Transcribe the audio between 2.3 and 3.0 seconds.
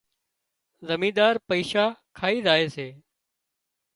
زائي سي